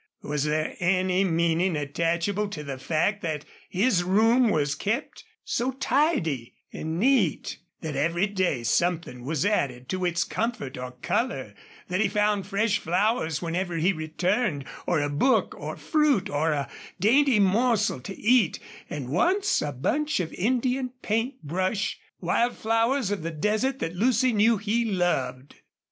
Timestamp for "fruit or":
15.77-16.51